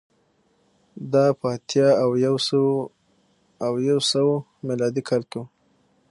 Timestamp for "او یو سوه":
3.65-4.33